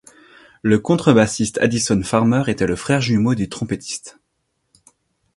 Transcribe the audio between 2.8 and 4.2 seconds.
jumeau du trompettiste.